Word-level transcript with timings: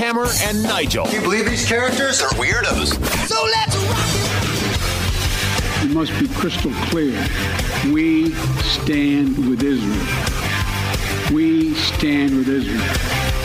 Hammer 0.00 0.26
and 0.44 0.62
Nigel. 0.62 1.04
Can 1.04 1.16
you 1.16 1.20
believe 1.20 1.44
these 1.44 1.66
characters 1.66 2.22
are 2.22 2.30
weirdos? 2.30 2.94
So 3.28 3.36
let's 3.44 3.76
rock 3.76 4.30
it 5.82 5.90
must 5.94 6.18
be 6.18 6.26
crystal 6.28 6.72
clear. 6.88 7.18
We 7.92 8.32
stand 8.62 9.36
with 9.48 9.62
Israel. 9.62 11.34
We 11.34 11.74
stand 11.74 12.36
with 12.36 12.48
Israel. 12.48 12.82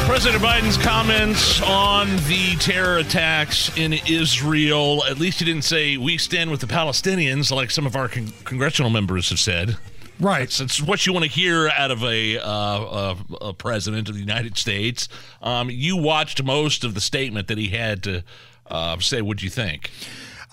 President 0.05 0.41
Biden's 0.41 0.77
comments 0.77 1.61
on 1.61 2.07
the 2.27 2.55
terror 2.59 2.99
attacks 2.99 3.75
in 3.77 3.93
Israel. 4.07 5.03
At 5.05 5.17
least 5.17 5.39
he 5.39 5.45
didn't 5.45 5.63
say, 5.63 5.97
we 5.97 6.17
stand 6.17 6.51
with 6.51 6.61
the 6.61 6.67
Palestinians, 6.67 7.51
like 7.51 7.69
some 7.69 7.85
of 7.85 7.97
our 7.97 8.07
con- 8.07 8.31
congressional 8.45 8.91
members 8.91 9.29
have 9.29 9.39
said. 9.39 9.77
Right. 10.19 10.43
It's, 10.43 10.59
it's, 10.59 10.81
what 10.81 11.05
you 11.05 11.13
want 11.13 11.25
to 11.25 11.31
hear 11.31 11.67
out 11.69 11.91
of 11.91 12.03
a, 12.03 12.37
uh, 12.37 12.45
a, 12.49 13.17
a 13.47 13.53
president 13.53 14.07
of 14.07 14.15
the 14.15 14.21
United 14.21 14.57
States. 14.57 15.07
Um, 15.41 15.69
you 15.69 15.97
watched 15.97 16.41
most 16.43 16.83
of 16.83 16.93
the 16.93 17.01
statement 17.01 17.47
that 17.47 17.57
he 17.57 17.69
had 17.69 18.03
to 18.03 18.23
uh, 18.67 18.99
say. 18.99 19.21
What 19.21 19.37
do 19.37 19.45
you 19.45 19.49
think? 19.49 19.91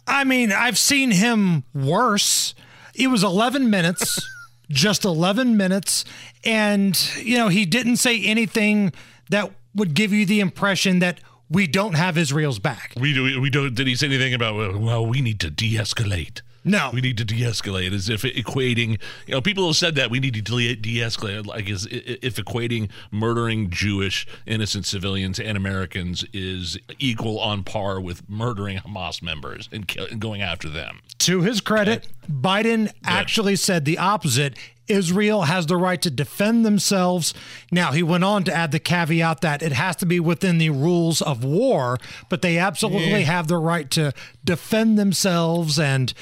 I 0.06 0.24
mean, 0.24 0.52
I've 0.52 0.78
seen 0.78 1.12
him 1.12 1.64
worse. 1.74 2.54
It 2.94 3.08
was 3.08 3.22
11 3.22 3.70
minutes, 3.70 4.20
just 4.70 5.04
11 5.04 5.56
minutes. 5.56 6.04
And, 6.44 7.00
you 7.16 7.38
know, 7.38 7.48
he 7.48 7.64
didn't 7.64 7.96
say 7.96 8.22
anything 8.24 8.92
that 9.30 9.52
would 9.74 9.94
give 9.94 10.12
you 10.12 10.26
the 10.26 10.40
impression 10.40 10.98
that 10.98 11.20
we 11.48 11.66
don't 11.66 11.94
have 11.94 12.18
Israel's 12.18 12.58
back. 12.58 12.94
We 12.98 13.12
do. 13.12 13.40
We 13.40 13.50
don't. 13.50 13.74
Did 13.74 13.86
he 13.86 13.94
say 13.94 14.06
anything 14.06 14.32
about? 14.32 14.80
Well, 14.80 15.06
we 15.06 15.20
need 15.20 15.38
to 15.40 15.50
de-escalate. 15.50 16.40
No, 16.64 16.90
we 16.92 17.00
need 17.00 17.18
to 17.18 17.24
de-escalate 17.24 17.92
as 17.92 18.08
if 18.08 18.22
equating. 18.22 19.00
You 19.26 19.34
know, 19.34 19.40
people 19.40 19.66
have 19.66 19.76
said 19.76 19.96
that 19.96 20.10
we 20.10 20.20
need 20.20 20.34
to 20.34 20.42
de-escalate, 20.42 21.46
like 21.46 21.68
as 21.68 21.88
if 21.90 22.36
equating 22.36 22.88
murdering 23.10 23.68
Jewish 23.70 24.26
innocent 24.46 24.86
civilians 24.86 25.40
and 25.40 25.56
Americans 25.56 26.24
is 26.32 26.78
equal 26.98 27.40
on 27.40 27.64
par 27.64 28.00
with 28.00 28.28
murdering 28.28 28.78
Hamas 28.78 29.22
members 29.22 29.68
and, 29.72 29.92
going 30.18 30.40
after 30.40 30.68
them. 30.68 31.00
To 31.18 31.40
his 31.40 31.60
credit, 31.60 32.06
okay. 32.24 32.32
Biden 32.32 32.84
Good. 32.86 32.94
actually 33.04 33.56
said 33.56 33.84
the 33.84 33.98
opposite. 33.98 34.56
Israel 34.88 35.42
has 35.42 35.66
the 35.66 35.76
right 35.76 36.02
to 36.02 36.10
defend 36.10 36.66
themselves. 36.66 37.32
Now, 37.70 37.92
he 37.92 38.02
went 38.02 38.24
on 38.24 38.44
to 38.44 38.54
add 38.54 38.72
the 38.72 38.80
caveat 38.80 39.40
that 39.40 39.62
it 39.62 39.72
has 39.72 39.96
to 39.96 40.06
be 40.06 40.20
within 40.20 40.58
the 40.58 40.70
rules 40.70 41.22
of 41.22 41.44
war, 41.44 41.98
but 42.28 42.42
they 42.42 42.58
absolutely 42.58 43.20
yeah. 43.20 43.26
have 43.26 43.48
the 43.48 43.58
right 43.58 43.90
to 43.92 44.12
defend 44.44 44.98
themselves. 44.98 45.78
And 45.78 46.12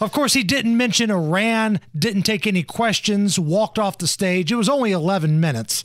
of 0.00 0.12
course, 0.12 0.34
he 0.34 0.42
didn't 0.42 0.76
mention 0.76 1.10
Iran, 1.10 1.80
didn't 1.96 2.22
take 2.22 2.46
any 2.46 2.62
questions, 2.62 3.38
walked 3.38 3.78
off 3.78 3.98
the 3.98 4.06
stage. 4.06 4.52
It 4.52 4.56
was 4.56 4.68
only 4.68 4.92
11 4.92 5.40
minutes. 5.40 5.84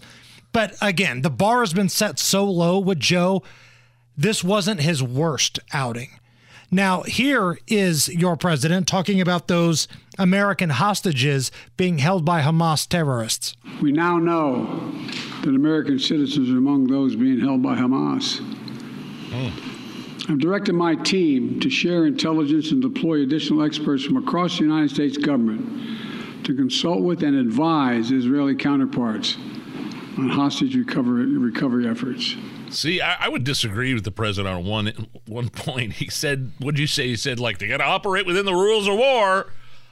But 0.52 0.76
again, 0.82 1.22
the 1.22 1.30
bar 1.30 1.62
has 1.62 1.74
been 1.74 1.90
set 1.90 2.20
so 2.20 2.46
low 2.46 2.78
with 2.78 3.00
Joe. 3.00 3.42
This 4.18 4.44
wasn't 4.44 4.82
his 4.82 5.02
worst 5.02 5.60
outing. 5.74 6.10
Now, 6.74 7.02
here 7.02 7.58
is 7.68 8.08
your 8.08 8.38
president 8.38 8.88
talking 8.88 9.20
about 9.20 9.48
those 9.48 9.90
American 10.18 10.70
hostages 10.70 11.52
being 11.76 11.98
held 11.98 12.24
by 12.24 12.42
Hamas 12.42 12.88
terrorists. 12.88 13.56
We 13.82 13.92
now 13.92 14.18
know 14.18 14.94
that 15.44 15.50
American 15.50 16.00
citizens 16.00 16.50
are 16.50 16.58
among 16.58 16.88
those 16.88 17.16
being 17.16 17.42
held 17.42 17.62
by 17.62 17.76
Hamas. 17.76 18.40
Oh. 19.34 19.81
I've 20.30 20.40
directed 20.40 20.74
my 20.74 20.96
team 20.96 21.60
to 21.62 21.70
share 21.70 22.06
intelligence 22.06 22.72
and 22.72 22.82
deploy 22.82 23.24
additional 23.24 23.64
experts 23.64 24.04
from 24.04 24.18
across 24.18 24.58
the 24.58 24.64
United 24.64 24.92
States 24.92 25.18
government 25.18 26.46
to 26.46 26.56
consult 26.56 27.02
with 27.02 27.24
and 27.24 27.36
advise 27.36 28.12
Israeli 28.12 28.56
counterparts 28.56 29.38
on 30.18 30.30
hostage 30.30 30.76
recovery, 30.76 31.26
recovery 31.26 31.88
efforts. 31.88 32.36
See, 32.70 33.02
I, 33.02 33.26
I, 33.26 33.30
would 33.30 33.44
disagree 33.44 33.94
with 33.94 34.06
the 34.06 34.12
president 34.12 34.56
on 34.56 34.66
one 34.66 35.08
one 35.26 35.50
point. 35.50 35.94
He 35.94 36.10
said, 36.10 36.52
"What'd 36.60 36.80
you 36.80 36.88
say?" 36.88 37.08
He 37.08 37.16
said, 37.18 37.40
"Like 37.40 37.58
they 37.58 37.68
got 37.68 37.78
to 37.78 37.86
operate 37.86 38.26
within 38.26 38.46
the 38.46 38.54
rules 38.54 38.88
of 38.88 38.96
war." 38.96 39.48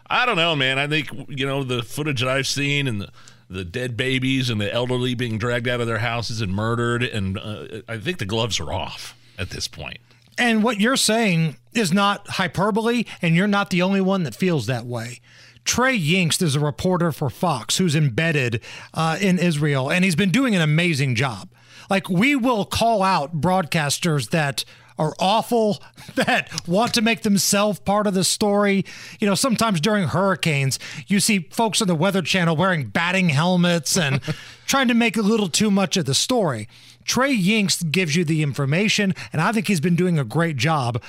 I 0.09 0.25
don't 0.25 0.37
know, 0.37 0.55
man. 0.55 0.79
I 0.79 0.87
think 0.87 1.09
you 1.27 1.45
know 1.45 1.63
the 1.63 1.83
footage 1.83 2.21
that 2.21 2.29
I've 2.29 2.47
seen 2.47 2.87
and 2.87 3.01
the 3.01 3.09
the 3.49 3.65
dead 3.65 3.97
babies 3.97 4.49
and 4.49 4.61
the 4.61 4.71
elderly 4.71 5.15
being 5.15 5.37
dragged 5.37 5.67
out 5.67 5.81
of 5.81 5.87
their 5.87 5.99
houses 5.99 6.39
and 6.39 6.53
murdered, 6.53 7.03
and 7.03 7.37
uh, 7.37 7.81
I 7.87 7.97
think 7.97 8.19
the 8.19 8.25
gloves 8.25 8.59
are 8.59 8.71
off 8.71 9.17
at 9.37 9.49
this 9.49 9.67
point. 9.67 9.99
And 10.39 10.63
what 10.63 10.79
you're 10.79 10.97
saying 10.97 11.57
is 11.73 11.93
not 11.93 12.27
hyperbole, 12.27 13.03
and 13.21 13.35
you're 13.35 13.47
not 13.47 13.69
the 13.69 13.81
only 13.81 14.01
one 14.01 14.23
that 14.23 14.33
feels 14.33 14.65
that 14.67 14.85
way. 14.85 15.19
Trey 15.65 15.99
Yingst 15.99 16.41
is 16.41 16.55
a 16.55 16.59
reporter 16.59 17.11
for 17.11 17.29
Fox 17.29 17.77
who's 17.77 17.95
embedded 17.95 18.61
uh, 18.93 19.17
in 19.21 19.37
Israel, 19.37 19.91
and 19.91 20.03
he's 20.03 20.15
been 20.15 20.31
doing 20.31 20.55
an 20.55 20.61
amazing 20.61 21.13
job. 21.13 21.49
Like 21.89 22.09
we 22.09 22.35
will 22.35 22.65
call 22.65 23.03
out 23.03 23.41
broadcasters 23.41 24.29
that 24.29 24.63
are 24.99 25.15
awful, 25.17 25.81
that 26.15 26.67
want 26.67 26.93
to 26.93 27.01
make 27.01 27.23
themselves 27.23 27.79
part 27.79 28.05
of 28.05 28.13
the 28.13 28.23
story. 28.23 28.85
You 29.19 29.27
know, 29.27 29.35
sometimes 29.35 29.81
during 29.81 30.09
hurricanes, 30.09 30.77
you 31.07 31.19
see 31.19 31.47
folks 31.51 31.81
on 31.81 31.87
the 31.87 31.95
Weather 31.95 32.21
Channel 32.21 32.55
wearing 32.55 32.87
batting 32.87 33.29
helmets 33.29 33.97
and 33.97 34.21
trying 34.67 34.89
to 34.89 34.93
make 34.93 35.17
a 35.17 35.21
little 35.21 35.49
too 35.49 35.71
much 35.71 35.97
of 35.97 36.05
the 36.05 36.13
story. 36.13 36.67
Trey 37.05 37.35
Yingst 37.35 37.91
gives 37.91 38.15
you 38.15 38.23
the 38.23 38.43
information, 38.43 39.15
and 39.33 39.41
I 39.41 39.51
think 39.51 39.67
he's 39.67 39.79
been 39.79 39.95
doing 39.95 40.19
a 40.19 40.23
great 40.23 40.57
job. 40.57 41.01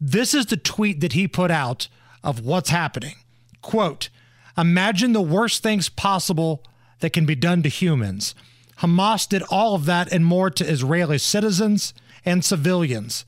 This 0.00 0.34
is 0.34 0.46
the 0.46 0.56
tweet 0.56 1.00
that 1.00 1.14
he 1.14 1.26
put 1.26 1.50
out 1.50 1.88
of 2.22 2.40
what's 2.40 2.70
happening. 2.70 3.16
Quote, 3.62 4.10
Imagine 4.56 5.12
the 5.12 5.20
worst 5.20 5.62
things 5.62 5.88
possible 5.88 6.64
that 7.00 7.12
can 7.12 7.26
be 7.26 7.34
done 7.34 7.62
to 7.62 7.68
humans. 7.68 8.34
Hamas 8.80 9.28
did 9.28 9.42
all 9.50 9.74
of 9.74 9.84
that 9.86 10.12
and 10.12 10.24
more 10.24 10.50
to 10.50 10.64
Israeli 10.64 11.18
citizens 11.18 11.94
and 12.24 12.44
civilians. 12.44 13.24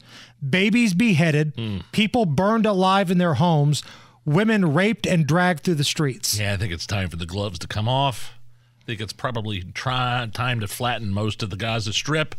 Babies 0.46 0.94
beheaded, 0.94 1.54
mm. 1.56 1.82
people 1.92 2.24
burned 2.24 2.66
alive 2.66 3.10
in 3.10 3.18
their 3.18 3.34
homes, 3.34 3.82
women 4.24 4.72
raped 4.72 5.06
and 5.06 5.26
dragged 5.26 5.64
through 5.64 5.74
the 5.74 5.84
streets. 5.84 6.38
Yeah, 6.38 6.54
I 6.54 6.56
think 6.56 6.72
it's 6.72 6.86
time 6.86 7.08
for 7.08 7.16
the 7.16 7.26
gloves 7.26 7.58
to 7.60 7.66
come 7.66 7.88
off. 7.88 8.34
I 8.80 8.84
think 8.84 9.00
it's 9.00 9.12
probably 9.12 9.62
try, 9.62 10.28
time 10.32 10.60
to 10.60 10.68
flatten 10.68 11.12
most 11.12 11.42
of 11.42 11.50
the 11.50 11.56
Gaza 11.56 11.92
Strip 11.92 12.34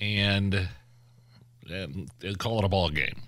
and, 0.00 0.68
and 1.68 2.38
call 2.38 2.58
it 2.58 2.64
a 2.64 2.68
ball 2.68 2.90
game. 2.90 3.22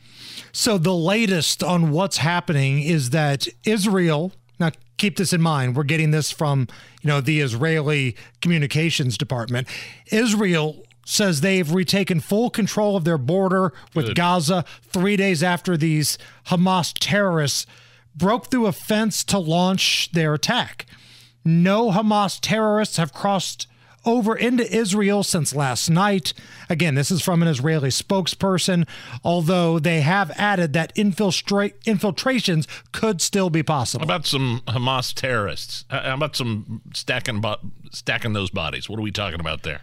So 0.52 0.76
the 0.76 0.94
latest 0.94 1.62
on 1.62 1.90
what's 1.90 2.18
happening 2.18 2.82
is 2.82 3.10
that 3.10 3.48
Israel 3.64 4.32
now, 4.58 4.70
keep 4.96 5.16
this 5.16 5.32
in 5.32 5.42
mind. 5.42 5.76
We're 5.76 5.84
getting 5.84 6.10
this 6.10 6.30
from, 6.30 6.68
you 7.02 7.08
know, 7.08 7.20
the 7.20 7.40
Israeli 7.40 8.16
communications 8.40 9.18
department. 9.18 9.68
Israel 10.10 10.85
says 11.06 11.40
they've 11.40 11.72
retaken 11.72 12.20
full 12.20 12.50
control 12.50 12.96
of 12.96 13.04
their 13.04 13.16
border 13.16 13.72
with 13.94 14.08
Good. 14.08 14.16
Gaza 14.16 14.64
3 14.82 15.16
days 15.16 15.42
after 15.42 15.76
these 15.76 16.18
Hamas 16.48 16.92
terrorists 16.98 17.64
broke 18.14 18.50
through 18.50 18.66
a 18.66 18.72
fence 18.72 19.24
to 19.24 19.38
launch 19.38 20.10
their 20.12 20.34
attack. 20.34 20.84
No 21.44 21.92
Hamas 21.92 22.38
terrorists 22.42 22.96
have 22.96 23.12
crossed 23.12 23.68
over 24.04 24.34
into 24.36 24.68
Israel 24.74 25.22
since 25.22 25.54
last 25.54 25.88
night. 25.88 26.32
Again, 26.68 26.94
this 26.94 27.10
is 27.10 27.22
from 27.22 27.42
an 27.42 27.48
Israeli 27.48 27.88
spokesperson, 27.90 28.86
although 29.24 29.78
they 29.78 30.00
have 30.00 30.30
added 30.36 30.72
that 30.72 30.94
infiltra- 30.94 31.72
infiltrations 31.84 32.66
could 32.92 33.20
still 33.20 33.50
be 33.50 33.62
possible. 33.62 34.06
How 34.06 34.16
about 34.16 34.26
some 34.26 34.62
Hamas 34.66 35.12
terrorists? 35.12 35.84
How 35.88 36.14
about 36.14 36.36
some 36.36 36.82
stacking, 36.94 37.40
bo- 37.40 37.58
stacking 37.92 38.32
those 38.32 38.50
bodies? 38.50 38.88
What 38.88 38.98
are 38.98 39.02
we 39.02 39.12
talking 39.12 39.40
about 39.40 39.62
there? 39.62 39.82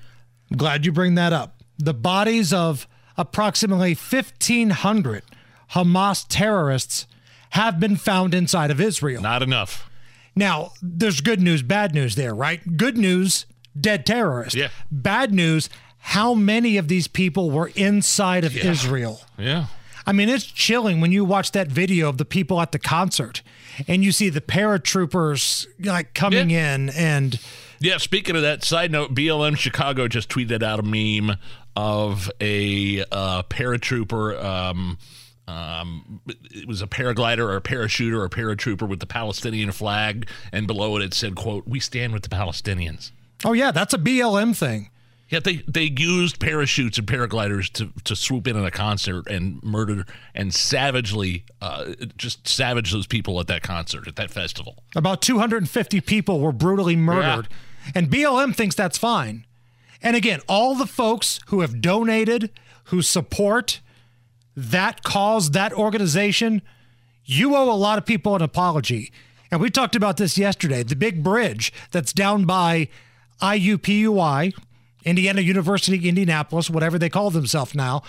I'm 0.54 0.58
glad 0.58 0.86
you 0.86 0.92
bring 0.92 1.16
that 1.16 1.34
up. 1.34 1.64
The 1.80 1.96
bodies 1.96 2.54
of 2.54 2.88
approximately 3.18 3.96
1,500 3.96 5.24
Hamas 5.72 6.26
terrorists 6.30 7.08
have 7.50 7.80
been 7.80 7.96
found 7.96 8.36
inside 8.36 8.70
of 8.70 8.80
Israel. 8.80 9.24
Not 9.24 9.42
enough. 9.42 9.90
Now, 10.36 10.74
there's 10.80 11.22
good 11.22 11.42
news, 11.42 11.64
bad 11.64 11.96
news 11.96 12.14
there, 12.14 12.36
right? 12.36 12.78
Good 12.78 13.00
news 13.00 13.48
dead 13.80 14.06
terrorists. 14.06 14.54
Yeah. 14.54 14.70
Bad 14.92 15.34
news 15.34 15.72
how 15.98 16.36
many 16.36 16.78
of 16.78 16.88
these 16.88 17.08
people 17.08 17.50
were 17.50 17.72
inside 17.76 18.44
of 18.44 18.54
yeah. 18.54 18.70
Israel? 18.70 19.22
Yeah. 19.40 19.66
I 20.06 20.12
mean, 20.12 20.30
it's 20.30 20.46
chilling 20.46 21.02
when 21.02 21.12
you 21.12 21.26
watch 21.26 21.52
that 21.54 21.70
video 21.70 22.10
of 22.10 22.20
the 22.20 22.26
people 22.26 22.62
at 22.62 22.74
the 22.74 22.80
concert 22.80 23.42
and 23.88 24.04
you 24.04 24.12
see 24.12 24.30
the 24.30 24.42
paratroopers 24.42 25.66
like 25.84 26.14
coming 26.14 26.52
yeah. 26.52 26.76
in 26.76 26.90
and. 26.92 27.40
Yeah, 27.84 27.98
speaking 27.98 28.38
of 28.38 28.44
that, 28.44 28.64
side 28.64 28.94
note, 28.94 29.14
BLM 29.14 29.58
Chicago 29.58 30.08
just 30.08 30.30
tweeted 30.30 30.64
out 30.64 30.80
a 30.80 30.84
meme 30.84 31.38
of 31.76 32.32
a 32.40 33.04
uh, 33.12 33.44
paratrooper. 33.44 34.42
Um, 34.42 34.98
um, 35.50 36.22
it 36.26 36.66
was 36.66 36.82
a 36.82 36.88
paraglider 36.88 37.40
or 37.40 37.58
a 37.58 37.62
parachuter 37.62 38.14
or 38.14 38.24
a 38.24 38.30
paratrooper 38.30 38.88
with 38.88 39.02
the 39.02 39.06
Palestinian 39.06 39.74
flag, 39.74 40.30
and 40.54 40.66
below 40.66 40.96
it 40.96 41.04
it 41.04 41.14
said, 41.14 41.36
"quote 41.36 41.68
We 41.68 41.82
stand 41.82 42.14
with 42.14 42.24
the 42.24 42.30
Palestinians." 42.30 43.12
Oh 43.44 43.52
yeah, 43.52 43.72
that's 43.72 43.94
a 43.94 43.98
BLM 43.98 44.56
thing. 44.56 44.90
Yeah, 45.28 45.40
they 45.40 45.58
they 45.68 45.94
used 45.98 46.40
parachutes 46.40 46.98
and 46.98 47.06
paragliders 47.06 47.70
to 47.74 47.92
to 48.06 48.16
swoop 48.16 48.48
in 48.48 48.56
on 48.56 48.64
a 48.64 48.72
concert 48.72 49.28
and 49.28 49.62
murder 49.62 50.06
and 50.34 50.54
savagely, 50.54 51.44
uh, 51.62 51.96
just 52.16 52.48
savage 52.48 52.94
those 52.94 53.08
people 53.08 53.42
at 53.42 53.48
that 53.48 53.62
concert 53.62 54.08
at 54.08 54.16
that 54.16 54.32
festival. 54.32 54.84
About 54.96 55.22
250 55.22 56.00
people 56.00 56.40
were 56.40 56.54
brutally 56.54 56.96
murdered, 56.96 57.50
and 57.94 58.10
BLM 58.10 58.56
thinks 58.56 58.76
that's 58.76 58.98
fine. 58.98 59.46
And 60.02 60.16
again, 60.16 60.42
all 60.48 60.76
the 60.76 60.86
folks 60.86 61.40
who 61.48 61.62
have 61.62 61.82
donated, 61.82 62.52
who 62.86 63.02
support 63.02 63.80
that 64.56 65.04
cause, 65.04 65.52
that 65.52 65.74
organization, 65.74 66.62
you 67.24 67.56
owe 67.56 67.72
a 67.72 67.76
lot 67.76 67.98
of 67.98 68.06
people 68.06 68.36
an 68.36 68.42
apology. 68.42 69.12
And 69.50 69.62
we 69.62 69.70
talked 69.70 69.96
about 69.96 70.18
this 70.18 70.38
yesterday. 70.38 70.84
The 70.84 70.96
big 70.96 71.24
bridge 71.24 71.72
that's 71.92 72.12
down 72.12 72.46
by 72.46 72.90
IUPUI, 73.42 74.54
Indiana 75.06 75.42
University, 75.42 76.08
Indianapolis, 76.08 76.70
whatever 76.70 76.98
they 76.98 77.10
call 77.10 77.30
themselves 77.30 77.76
now. 77.76 78.04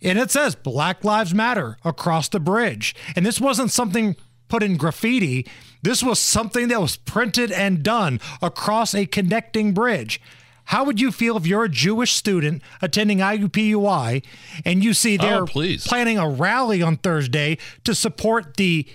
And 0.00 0.18
it 0.18 0.30
says 0.30 0.54
Black 0.54 1.04
Lives 1.04 1.34
Matter 1.34 1.76
across 1.84 2.28
the 2.28 2.40
bridge. 2.40 2.94
And 3.16 3.26
this 3.26 3.40
wasn't 3.40 3.70
something 3.70 4.16
put 4.48 4.62
in 4.62 4.76
graffiti. 4.76 5.46
This 5.82 6.02
was 6.02 6.18
something 6.18 6.68
that 6.68 6.80
was 6.80 6.96
printed 6.96 7.52
and 7.52 7.82
done 7.82 8.20
across 8.42 8.94
a 8.94 9.06
connecting 9.06 9.72
bridge. 9.72 10.20
How 10.66 10.84
would 10.84 11.00
you 11.00 11.10
feel 11.12 11.36
if 11.36 11.46
you're 11.46 11.64
a 11.64 11.68
Jewish 11.68 12.12
student 12.12 12.62
attending 12.82 13.18
IUPUI 13.18 14.22
and 14.66 14.84
you 14.84 14.92
see 14.92 15.16
oh, 15.18 15.22
they're 15.22 15.42
Oh, 15.42 15.46
planning 15.86 16.18
a 16.18 16.28
rally 16.28 16.82
on 16.82 16.96
Thursday 16.98 17.56
to 17.84 17.94
support 17.94 18.56
the 18.58 18.86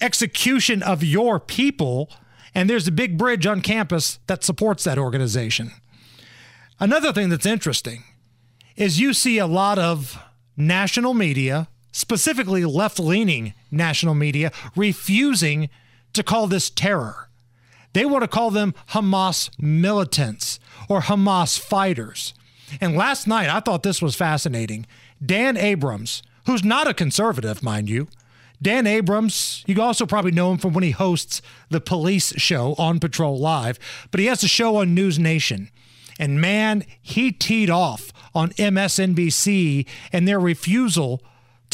execution 0.00 0.82
of 0.82 1.04
your 1.04 1.38
people, 1.38 2.10
and 2.54 2.68
there's 2.68 2.88
a 2.88 2.92
big 2.92 3.16
bridge 3.16 3.46
on 3.46 3.60
campus 3.60 4.18
that 4.26 4.42
supports 4.42 4.84
that 4.84 4.98
organization? 4.98 5.70
Another 6.80 7.12
thing 7.12 7.28
that's 7.28 7.46
interesting 7.46 8.02
is 8.76 9.00
you 9.00 9.14
see 9.14 9.38
a 9.38 9.46
lot 9.46 9.78
of 9.78 10.18
national 10.56 11.14
media, 11.14 11.68
specifically 11.96 12.62
left 12.66 12.98
leaning 13.00 13.54
national 13.70 14.14
media, 14.14 14.52
refusing 14.76 15.70
to 16.12 16.22
call 16.22 16.46
this 16.46 16.68
terror. 16.68 17.30
They 17.94 18.04
want 18.04 18.22
to 18.22 18.28
call 18.28 18.50
them 18.50 18.74
Hamas 18.90 19.48
militants 19.58 20.60
or 20.90 21.00
Hamas 21.00 21.58
fighters. 21.58 22.34
And 22.82 22.96
last 22.96 23.26
night, 23.26 23.48
I 23.48 23.60
thought 23.60 23.82
this 23.82 24.02
was 24.02 24.14
fascinating. 24.14 24.86
Dan 25.24 25.56
Abrams, 25.56 26.22
who's 26.44 26.62
not 26.62 26.86
a 26.86 26.92
conservative, 26.92 27.62
mind 27.62 27.88
you, 27.88 28.08
Dan 28.60 28.86
Abrams, 28.86 29.64
you 29.66 29.80
also 29.80 30.04
probably 30.04 30.32
know 30.32 30.52
him 30.52 30.58
from 30.58 30.74
when 30.74 30.84
he 30.84 30.90
hosts 30.90 31.40
the 31.70 31.80
police 31.80 32.34
show 32.36 32.74
on 32.76 33.00
Patrol 33.00 33.38
Live, 33.38 33.78
but 34.10 34.20
he 34.20 34.26
has 34.26 34.42
a 34.42 34.48
show 34.48 34.76
on 34.76 34.94
News 34.94 35.18
Nation. 35.18 35.70
And 36.18 36.42
man, 36.42 36.84
he 37.00 37.32
teed 37.32 37.70
off 37.70 38.12
on 38.34 38.50
MSNBC 38.50 39.86
and 40.12 40.28
their 40.28 40.40
refusal 40.40 41.22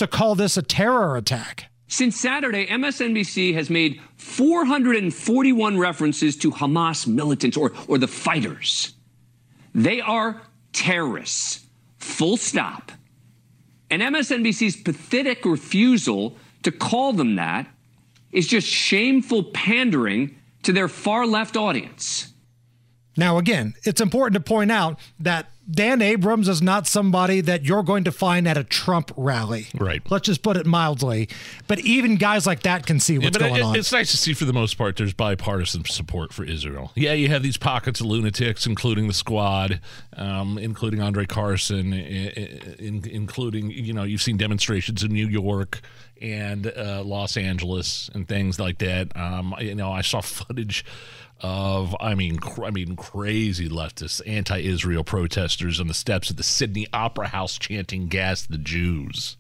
to 0.03 0.09
call 0.09 0.35
this 0.35 0.57
a 0.57 0.63
terror 0.63 1.17
attack. 1.17 1.71
Since 1.87 2.19
Saturday, 2.19 2.67
MSNBC 2.67 3.55
has 3.55 3.71
made 3.71 4.01
441 4.17 5.79
references 5.79 6.37
to 6.39 6.51
Hamas 6.51 7.07
militants 7.07 7.57
or, 7.57 7.73
or 7.87 7.99
the 7.99 8.09
fighters. 8.09 8.95
They 9.75 10.01
are 10.01 10.43
terrorists, 10.73 11.67
full 11.99 12.37
stop. 12.37 12.91
And 13.91 14.03
MSNBC's 14.03 14.77
pathetic 14.77 15.45
refusal 15.45 16.37
to 16.65 16.73
call 16.73 17.13
them 17.13 17.37
that 17.37 17.69
is 18.33 18.49
just 18.49 18.67
shameful 18.67 19.45
pandering 19.45 20.37
to 20.65 20.73
their 20.73 20.89
far 20.89 21.27
left 21.27 21.57
audience. 21.57 22.32
Now, 23.17 23.39
again, 23.39 23.75
it's 23.85 24.01
important 24.01 24.35
to 24.35 24.41
point 24.41 24.73
out 24.73 24.99
that 25.21 25.47
Dan 25.71 26.03
Abrams 26.03 26.49
is 26.49 26.61
not 26.61 26.87
somebody 26.89 27.41
that 27.43 27.63
you're 27.63 27.85
going 27.85 28.03
to 28.05 28.13
find 28.13 28.49
at 28.49 28.57
a 28.57 28.65
Trump 28.65 29.13
rally. 29.17 29.69
Right. 29.75 30.03
Let's 30.11 30.27
just 30.27 30.43
put 30.43 30.57
it 30.57 30.67
mildly. 30.67 31.29
But 31.69 31.79
even 31.81 32.17
guys 32.17 32.47
like 32.47 32.63
that 32.65 32.85
can 32.85 32.99
see 32.99 33.17
what's 33.19 33.39
but 33.39 33.41
going 33.49 33.57
it- 33.57 33.63
on. 33.63 33.77
it's 33.77 33.93
nice 33.93 34.11
to 34.11 34.17
see 34.17 34.35
for 34.35 34.45
the 34.45 34.53
most 34.53 34.77
part 34.77 34.97
there's 34.97 35.13
bipartisan 35.13 35.85
support 35.85 36.33
for 36.33 36.43
Israel. 36.45 36.91
Yeah, 36.97 37.13
you 37.13 37.29
have 37.29 37.43
these 37.45 37.57
pockets 37.57 38.01
of 38.01 38.07
lunatics, 38.07 38.67
including 38.67 39.07
the 39.07 39.15
squad, 39.15 39.81
um, 40.17 40.59
including 40.59 41.01
Andre 41.01 41.27
Carson, 41.27 41.93
in, 41.93 43.05
including 43.09 43.71
you 43.71 43.93
know 43.93 44.03
you've 44.03 44.23
seen 44.23 44.37
demonstrations 44.37 45.03
in 45.05 45.13
New 45.13 45.29
York 45.29 45.81
and 46.21 46.67
uh, 46.77 47.03
Los 47.05 47.37
Angeles 47.37 48.11
and 48.15 48.27
things 48.29 48.59
like 48.59 48.79
that. 48.79 49.17
Um, 49.17 49.55
you 49.61 49.75
know, 49.75 49.93
I 49.93 50.03
saw 50.03 50.21
footage 50.21 50.85
of 51.43 51.95
I 52.01 52.15
mean 52.15 52.39
cr- 52.39 52.65
I 52.65 52.71
mean 52.71 52.97
crazy 52.97 53.69
leftists, 53.69 54.21
anti-Israel 54.27 55.05
protesters 55.05 55.81
on 55.81 55.89
the 55.89 55.95
steps 55.95 56.31
of 56.31 56.37
the 56.37 56.43
Sydney 56.43 56.87
Opera 56.93 57.29
House 57.29 57.59
chanting 57.59 58.09
"Gas 58.09 58.47
the 58.47 58.59
Jews." 58.59 59.37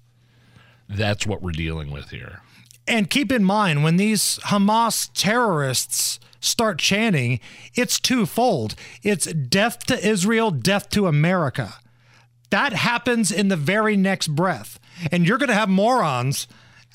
That's 0.88 1.26
what 1.26 1.40
we're 1.40 1.52
dealing 1.52 1.90
with 1.90 2.10
here. 2.10 2.42
And 2.86 3.08
keep 3.08 3.30
in 3.30 3.44
mind, 3.44 3.84
when 3.84 3.96
these 3.96 4.38
Hamas 4.44 5.08
terrorists 5.14 6.18
start 6.40 6.78
chanting, 6.78 7.38
it's 7.74 8.00
twofold 8.00 8.74
it's 9.02 9.32
death 9.32 9.86
to 9.86 10.06
Israel, 10.06 10.50
death 10.50 10.90
to 10.90 11.06
America. 11.06 11.74
That 12.50 12.72
happens 12.74 13.32
in 13.32 13.48
the 13.48 13.56
very 13.56 13.96
next 13.96 14.28
breath. 14.28 14.78
And 15.10 15.26
you're 15.26 15.38
going 15.38 15.48
to 15.48 15.54
have 15.54 15.70
morons 15.70 16.46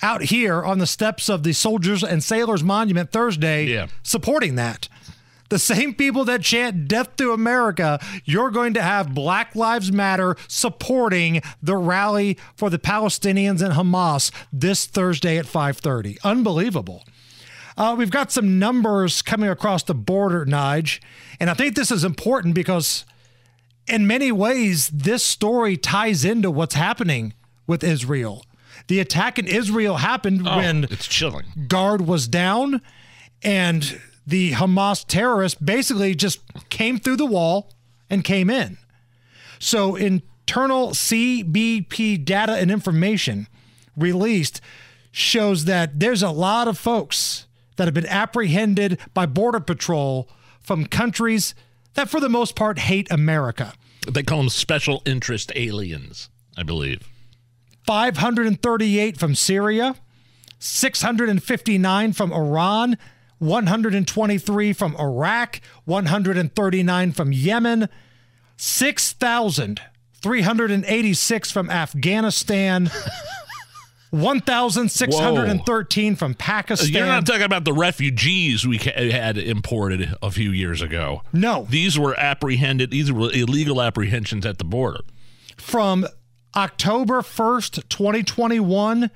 out 0.01 0.23
here 0.23 0.63
on 0.63 0.77
the 0.79 0.87
steps 0.87 1.29
of 1.29 1.43
the 1.43 1.53
Soldiers 1.53 2.03
and 2.03 2.23
Sailors 2.23 2.63
Monument 2.63 3.11
Thursday 3.11 3.65
Yeah. 3.65 3.87
supporting 4.03 4.55
that. 4.55 4.87
The 5.49 5.59
same 5.59 5.93
people 5.93 6.25
that 6.25 6.41
chant 6.41 6.89
death 6.89 7.15
to 7.17 7.31
America, 7.31 7.99
you're 8.25 8.51
going 8.51 8.73
to 8.73 8.81
have 8.81 9.13
Black 9.15 9.55
Lives 9.55 9.91
Matter 9.93 10.35
supporting 10.49 11.41
the 11.63 11.77
rally 11.77 12.37
for 12.55 12.69
the 12.69 12.77
Palestinians 12.79 13.61
and 13.61 13.73
Hamas 13.73 14.29
this 14.51 14.85
Thursday 14.85 15.37
at 15.37 15.45
5:30. 15.45 16.17
Unbelievable. 16.23 17.05
Uh, 17.77 17.95
we've 17.97 18.11
got 18.11 18.31
some 18.31 18.59
numbers 18.59 19.21
coming 19.21 19.49
across 19.49 19.83
the 19.83 19.93
border, 19.95 20.45
Nige, 20.45 20.99
and 21.39 21.49
I 21.49 21.53
think 21.53 21.75
this 21.75 21.91
is 21.91 22.03
important 22.03 22.53
because 22.55 23.05
in 23.87 24.05
many 24.05 24.33
ways, 24.33 24.89
this 24.89 25.23
story 25.23 25.77
ties 25.77 26.25
into 26.25 26.51
what's 26.51 26.75
happening 26.75 27.33
with 27.67 27.83
Israel. 27.85 28.43
The 28.87 28.99
attack 28.99 29.37
in 29.37 29.47
Israel 29.47 29.97
happened 29.97 30.47
Oh, 30.47 30.57
when 30.57 30.85
it's 30.85 31.07
chilling. 31.07 31.45
guard 31.67 32.01
was 32.07 32.27
down 32.27 32.81
and 33.43 33.99
the 34.25 34.51
Hamas 34.53 35.05
terrorists 35.05 35.59
basically 35.61 36.15
just 36.15 36.39
came 36.69 36.97
through 36.99 37.17
the 37.17 37.25
wall 37.25 37.71
and 38.09 38.23
came 38.23 38.49
in. 38.49 38.77
So, 39.59 39.95
internal 39.95 40.89
CBP 40.91 42.23
data 42.23 42.53
and 42.53 42.69
information 42.71 43.47
released 43.95 44.61
shows 45.11 45.65
that 45.65 45.99
there's 45.99 46.21
a 46.23 46.29
lot 46.29 46.67
of 46.67 46.77
folks 46.77 47.47
that 47.77 47.85
have 47.85 47.93
been 47.93 48.05
apprehended 48.07 48.99
by 49.13 49.25
Border 49.25 49.59
Patrol 49.59 50.29
from 50.61 50.85
countries 50.85 51.53
that, 51.95 52.09
for 52.09 52.19
the 52.19 52.29
most 52.29 52.55
part, 52.55 52.79
hate 52.79 53.07
America. 53.11 53.73
They 54.07 54.23
call 54.23 54.37
them 54.39 54.49
special 54.49 55.01
interest 55.05 55.51
aliens, 55.55 56.29
I 56.55 56.63
believe. 56.63 57.07
538 57.87 59.17
from 59.17 59.33
Syria, 59.33 59.95
659 60.59 62.13
from 62.13 62.31
Iran, 62.33 62.97
123 63.39 64.73
from 64.73 64.95
Iraq, 64.97 65.61
139 65.85 67.11
from 67.13 67.31
Yemen, 67.31 67.87
6,386 68.57 71.51
from 71.51 71.69
Afghanistan, 71.69 72.89
1,613 74.11 76.15
from 76.15 76.33
Pakistan. 76.33 76.93
You're 76.93 77.05
not 77.05 77.25
talking 77.25 77.41
about 77.43 77.63
the 77.65 77.73
refugees 77.73 78.65
we 78.67 78.77
had 78.77 79.37
imported 79.37 80.13
a 80.21 80.31
few 80.31 80.51
years 80.51 80.81
ago. 80.81 81.21
No. 81.31 81.65
These 81.69 81.97
were 81.99 82.17
apprehended, 82.19 82.91
these 82.91 83.09
were 83.11 83.31
illegal 83.31 83.81
apprehensions 83.81 84.45
at 84.45 84.57
the 84.57 84.65
border. 84.65 84.99
from 85.57 86.05
October 86.57 87.21
1st, 87.21 87.87
2021 87.87 89.09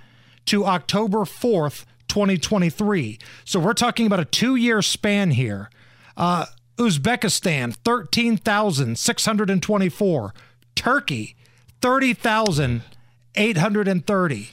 to 0.45 0.63
October 0.63 1.17
4th, 1.19 1.85
2023. 2.07 3.17
So 3.45 3.59
we're 3.59 3.73
talking 3.73 4.05
about 4.05 4.19
a 4.19 4.25
two 4.25 4.55
year 4.55 4.83
span 4.83 5.31
here. 5.31 5.71
Uh, 6.15 6.45
Uzbekistan, 6.77 7.75
13,624. 7.83 10.33
Turkey, 10.75 11.35
30,830. 11.81 14.49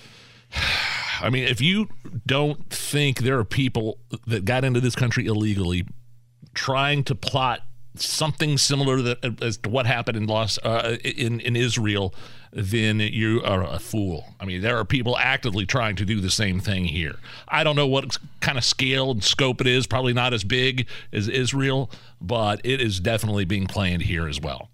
I 1.21 1.31
mean, 1.31 1.43
if 1.45 1.61
you 1.61 1.89
don't 2.27 2.71
think 2.71 3.19
there 3.19 3.39
are 3.39 3.45
people 3.45 3.99
that 4.27 4.47
got 4.47 4.65
into 4.65 4.81
this 4.81 4.95
country 4.95 5.27
illegally 5.27 5.85
trying 6.55 7.05
to 7.05 7.15
plot 7.15 7.68
something 8.01 8.59
similar 8.59 9.03
that, 9.03 9.43
as 9.43 9.57
to 9.59 9.69
what 9.69 9.87
happened 9.87 10.17
in 10.17 10.27
Los 10.27 10.59
uh, 10.59 10.97
in 11.05 11.41
in 11.41 11.57
Israel, 11.57 12.15
then 12.53 13.01
you 13.01 13.43
are 13.45 13.63
a 13.63 13.79
fool. 13.79 14.35
I 14.41 14.45
mean, 14.45 14.63
there 14.63 14.79
are 14.79 14.85
people 14.85 15.17
actively 15.19 15.67
trying 15.67 15.97
to 15.97 16.05
do 16.05 16.21
the 16.21 16.31
same 16.31 16.61
thing 16.61 16.85
here. 16.85 17.17
I 17.49 17.65
don't 17.65 17.77
know 17.77 17.87
what 17.87 18.19
kind 18.41 18.59
of 18.59 18.65
scale 18.65 19.11
and 19.11 19.23
scope 19.23 19.61
it 19.61 19.67
is. 19.67 19.87
Probably 19.87 20.13
not 20.13 20.33
as 20.33 20.45
big 20.45 20.87
as 21.13 21.29
Israel, 21.29 21.91
but 22.21 22.61
it 22.65 22.81
is 22.81 23.01
definitely 23.01 23.45
being 23.45 23.67
planned 23.67 24.03
here 24.03 24.29
as 24.29 24.41
well. 24.41 24.71